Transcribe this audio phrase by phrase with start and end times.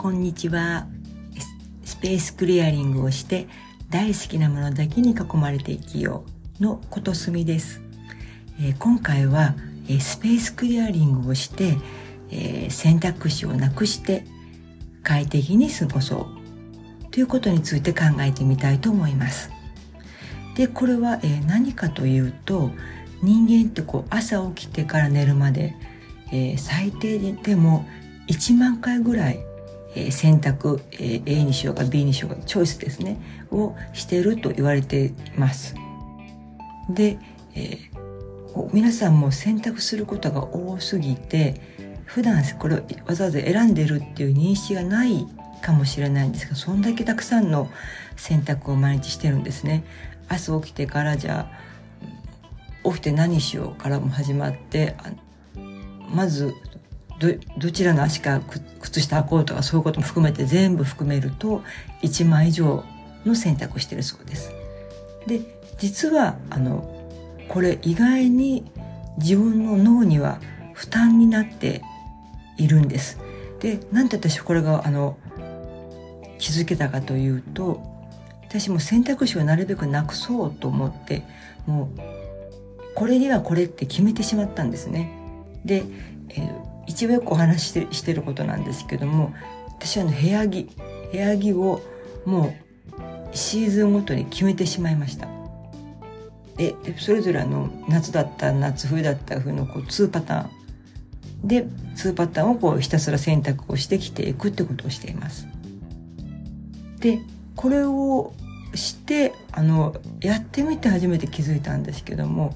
[0.00, 0.86] こんにちは。
[1.84, 3.48] スペースクリアリングをして
[3.90, 6.24] 大好きなものだけに囲まれて生きよ
[6.58, 7.82] うのことすみです、
[8.58, 9.56] えー、今回は、
[9.90, 11.76] えー、スペースクリアリングをして、
[12.30, 14.24] えー、選択肢をなくして
[15.02, 16.30] 快適に過ごそ
[17.02, 19.50] うということについて考えてみたいと思います。
[20.56, 22.70] でこれは、えー、何かというと
[23.22, 25.76] 人間ってこう朝起きてから寝るまで、
[26.32, 27.86] えー、最低でも
[28.28, 29.49] 1万回ぐらい、
[29.94, 33.18] えー、選択、えー、A にしようか B にしようかチョイスですね。
[33.50, 35.74] をしてると言われています。
[36.88, 37.18] で、
[37.54, 41.60] えー、皆さんも選択することが多すぎて
[42.04, 45.26] 普段これをわざわざ選んでるっていう認識がない
[45.62, 47.70] かもしれないんですがそんだけたくさんの
[48.16, 49.84] 選択を毎日してるんですね。
[50.28, 51.50] 朝起きてからじゃ
[52.84, 54.96] あ起きて何しようからも始まって
[56.12, 56.54] まず
[57.58, 58.40] どちらの足か
[58.80, 61.62] 靴下履こうとかそういうことも含めて全部含めると
[62.02, 62.82] 1万以上
[63.26, 64.52] の選択をしてるそうです。
[65.26, 65.40] で
[65.78, 66.96] 実はあの
[67.48, 68.64] これ意外に
[69.18, 70.40] 自分の脳には
[70.72, 71.82] 負担になって
[72.56, 73.18] いるんです。
[73.60, 75.18] でなんで私これがあの
[76.38, 77.82] 気づけたかというと
[78.48, 81.22] 私も選択肢をなるべくなくそうと思って
[81.66, 82.00] もう
[82.94, 85.10] これにはこれって決めてしまったんですね。
[85.64, 85.84] で、
[86.30, 86.69] えー、
[87.00, 89.32] 一番よくお話してしてることなんですけども
[89.68, 90.68] 私は、ね、部屋着
[91.10, 91.80] 部屋着を
[92.26, 92.54] も
[93.32, 95.26] うシーズンごとに決めてしまいました。
[96.58, 100.46] でそれぞれあの夏だった夏冬だった冬のこう2パター
[101.42, 101.64] ンで
[101.96, 105.48] 2パターンをこうひたすら選択をしてきていくってことをしています。
[106.98, 107.20] で
[107.56, 108.34] これを
[108.74, 112.54] してあのやってみて初めて気づいたんですけども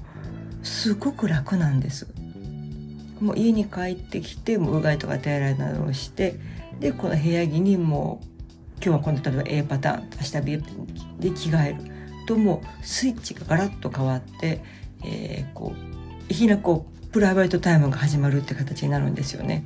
[0.61, 2.05] すごく楽なんです。
[3.19, 6.35] もう家に帰ってきてもううがいとか手洗いなどをして
[6.79, 8.27] でこの部屋着にもう
[8.75, 10.63] 今日はこの例えば A パターン明日 B
[11.19, 11.95] で着替える
[12.27, 14.61] ともうスイッチがガラッと変わって、
[15.03, 19.65] えー、こういきなりこうプライベートタイムが始まるって形になるんですよね。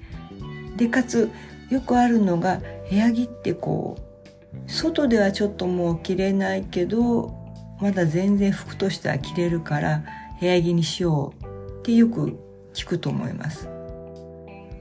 [0.75, 1.31] でかつ
[1.69, 7.35] よくあるのが部屋着ってこう外ではちょっともう着れないけど
[7.81, 10.03] まだ全然服としては着れるから
[10.39, 12.37] 部屋着にしようってよく
[12.73, 13.67] 聞くと思います。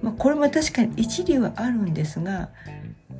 [0.02, 2.50] まあ、これも確かに一理はあるんですが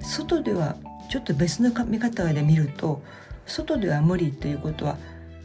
[0.00, 0.76] 外では
[1.10, 3.02] ちょっと別の見方で見ると
[3.46, 4.96] 外では無理ということは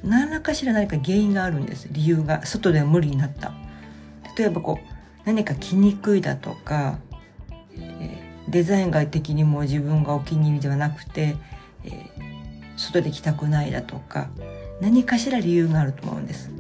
[0.04, 1.88] 何らかしら何か原因があるんです。
[1.92, 2.46] 理由が。
[2.46, 3.54] 外では無理になった。
[4.38, 4.88] 例えばこう
[5.26, 7.00] 何か着にくいだとか、
[7.78, 11.38] え、デザインが的にも自分がお気に入りではなくて、
[11.86, 12.06] え、
[12.76, 14.30] 外で着たくないだとか
[14.82, 16.52] 何かしら理由があると思うんです。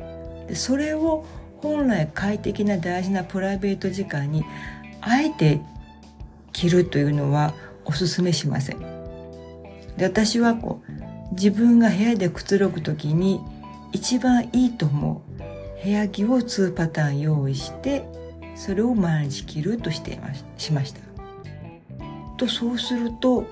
[0.47, 1.25] でそれを
[1.63, 4.43] 本来快適な大事なプライベート時間に
[4.99, 5.61] あえて
[6.51, 7.53] 着るというのは
[7.85, 8.79] おすすめしません。
[9.95, 10.81] で私はこ
[11.31, 13.39] う自分が部屋でくつろぐ時に
[13.93, 18.03] 一番いいと思う部屋着を2パターン用意して
[18.55, 20.99] それを毎日着るとしていましました。
[22.35, 23.45] とそうすると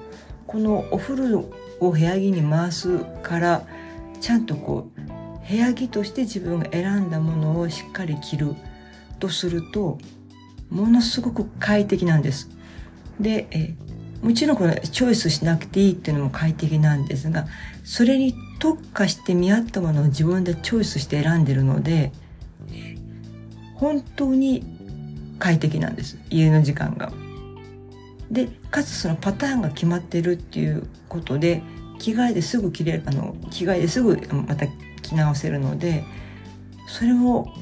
[0.48, 1.50] このお風呂
[1.80, 3.66] を部屋着に回すから
[4.20, 5.01] ちゃんとこう
[5.52, 8.56] 部屋着として自分が選んだものをしっかり着る
[9.20, 9.98] とすると
[10.70, 12.50] ものすごく快適なんです。
[13.20, 13.76] で、え
[14.22, 17.48] もちろんこれチョイスしなくていいっていうのも快適なんですが
[17.84, 22.14] それに特化して見合ったものを自分でチョイスして選んでるので、
[23.76, 24.64] 本当に
[25.38, 27.12] 快適なんです家の時間が。
[28.32, 31.62] でかつそのパターンが決まってるっていうことで
[32.00, 34.16] 着替えですぐ着れるあの着替えですぐ
[34.48, 34.68] また
[35.02, 36.04] き直せるので
[36.88, 37.54] それも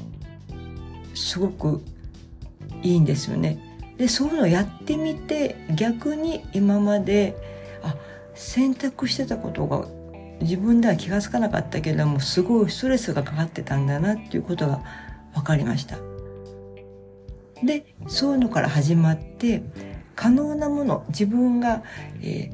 [1.14, 1.82] すごく
[2.82, 3.58] いいんですよね。
[3.98, 7.36] でそういうのをやってみて逆に今まで
[7.82, 7.94] あ
[8.34, 9.86] 選択してたことが
[10.40, 14.80] 自分では気が付かなかったけれどもすごいストレスがかかってたんだなっていうことが
[15.34, 15.98] 分かりました。
[17.62, 19.62] でそういうのから始まって
[20.16, 21.82] 可能なもの自分が、
[22.22, 22.50] え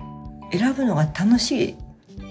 [0.52, 1.76] ー、選ぶのが楽しい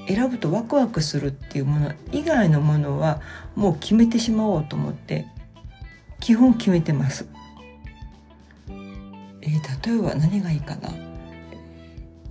[0.07, 3.21] 選ぶとワクワクするっていうもの以外のものは
[3.55, 5.25] もう決めてしまおうと思って
[6.19, 7.27] 基本決めてます。
[9.41, 10.89] えー、例えば何がいいかな？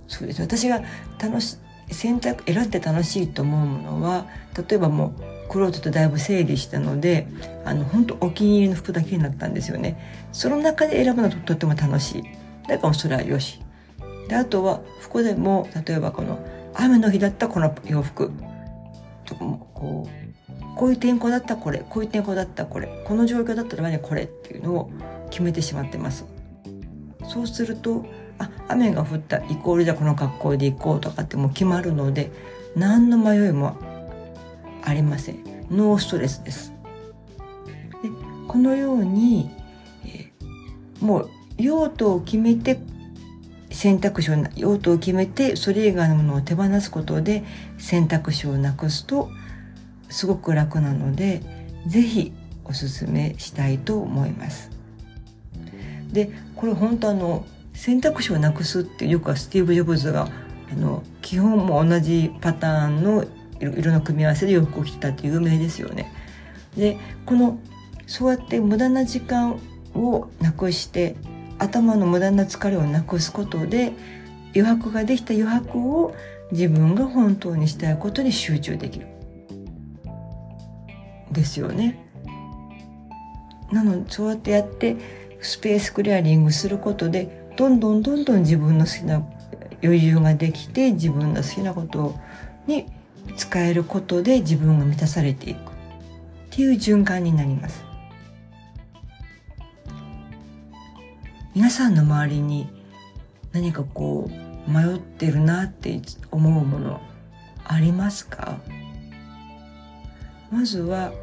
[0.07, 0.81] そうです私が
[1.21, 1.57] 楽し
[1.91, 4.25] 選択選んで楽しいと思うものは
[4.69, 5.13] 例えばも
[5.47, 7.27] うクロートとだいぶ整理したので
[7.63, 10.27] あの本当お気に入りの服だけになったんですよね。
[10.31, 12.23] その中で選ぶのととっても楽しい。
[12.67, 13.61] だからそれはよし。
[14.27, 16.39] であとは服でも例えばこの
[16.77, 18.31] 雨の日だったこの洋服。
[19.25, 20.25] とかもこう
[20.75, 24.91] こういう天候だったこれこういう天候だったこれこの状況だったらこれっていうのを
[25.29, 26.25] 決めてしまってます。
[27.27, 28.05] そうすると
[28.37, 32.31] あ雨が降ったイコールじゃこの格好で行こうとかってもう決まるので
[32.75, 33.77] 何の迷いも
[34.83, 35.43] ありません。
[35.71, 36.73] ノーストレスです。
[38.03, 38.09] で
[38.47, 39.49] このように、
[40.05, 42.79] えー、もう用途を決めて
[43.75, 47.43] 選択肢を用途を決めてそれ以外のものを手放すことで
[47.77, 49.29] 選択肢をなくすと
[50.09, 51.41] すごく楽なので
[51.85, 52.31] 是非
[52.63, 54.71] おすすめしたいと思います。
[56.13, 60.29] でこれ本当あの選択肢をなくすってよくはスティーブ・ジョブズが
[60.71, 63.25] あの基本も同じパターンの
[63.59, 66.13] 色の組み合わせで洋服を着てたって有名ですよね。
[66.77, 67.59] でこの
[68.07, 69.59] そうやって無駄な時間
[69.93, 71.17] をなくして
[71.59, 73.93] 頭の無駄な疲れをなくすことで
[74.55, 76.15] 余白ができた余白を
[76.51, 79.07] 自分が本当にしたいことに集中できる。
[81.31, 81.99] ですよね。
[83.71, 84.95] なのでそうやってやって
[85.41, 89.25] スペースクリアリングすることでどんどんどんどん自分の好きな
[89.83, 92.15] 余裕ができて自分の好きなこと
[92.67, 92.85] に
[93.35, 95.61] 使えることで自分が満たされていくっ
[96.51, 97.83] ていう循環になります
[101.55, 102.67] 皆さんの周りに
[103.53, 106.99] 何かこう迷ってるなって思うもの
[107.63, 108.57] ありますか？
[110.51, 111.13] まずは、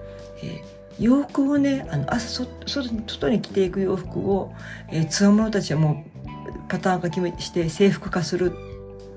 [0.43, 4.55] えー、洋服をねあの朝外に着ていく洋服を、
[4.89, 8.53] えー、つわものたちはもうパターン化決めして制服化する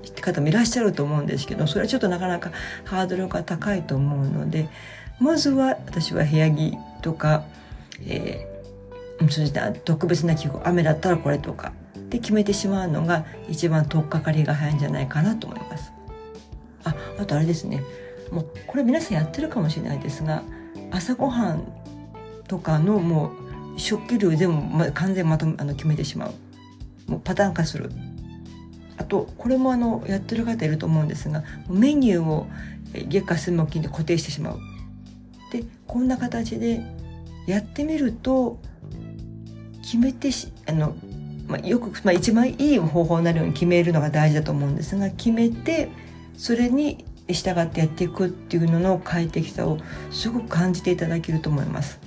[0.06, 2.52] って方もいらっしゃると思うんですけどそれはちょっとなかなか
[2.84, 4.68] ハードルが高いと思うので
[5.18, 7.44] まずは私は部屋着とか、
[8.06, 8.55] え、
[9.20, 11.72] そうした特別な記号雨だったらこれとか
[12.10, 15.92] で決めてしまうのが一番取っかかりが早いんじゃないかなと思います。
[16.84, 17.82] ああとあれですね。
[18.30, 20.42] もうこれ皆さんやってるかもしれないですが
[20.90, 21.62] 朝ごはん
[22.48, 23.32] とかのも
[23.76, 27.10] う食器類全部、ま、完全まとあの決めてしまう。
[27.10, 27.90] もうパターン化する。
[28.98, 32.46] あとこれもあのやってる方いると思うんですがメニューを
[33.08, 34.58] 月下水木金で固定してしまう。
[35.52, 36.82] でこんな形で
[37.46, 38.58] やってみると
[39.86, 40.96] 決めてしあの、
[41.46, 45.88] まあ、よく、まあ、一番いい方法になるように決めるのが大事だと思うんですが決めて
[46.36, 49.78] それに従ってやっていくっていうのの快適さを
[50.10, 51.98] すごく感じていただけると思います。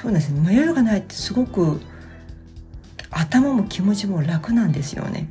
[0.00, 1.80] そうですね迷いがないってすごく
[3.10, 5.28] 頭も気持ちも楽なんですよね。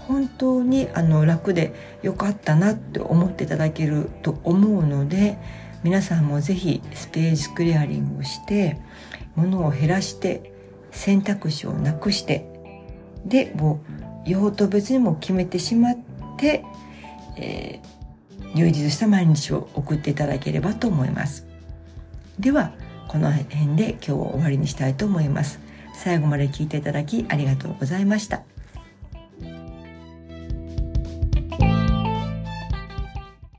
[0.00, 1.72] 本当にあの楽で
[2.02, 5.38] 良かったなって思っていただけると思うので
[5.82, 8.78] 皆さんも是非スペースクリアリングをして
[9.36, 10.52] 物を減らして
[10.90, 12.46] 選択肢をなくして
[13.24, 13.80] でも
[14.26, 15.98] う用途別にも決めてしまっ
[16.36, 16.64] て
[17.40, 21.46] えー、充実した毎日を送っていただければと思います。
[22.38, 22.72] では、
[23.08, 25.58] この辺で今日を終わりにしたいと思います。
[25.94, 28.49] 最後まで聞いていただきありがとうございました。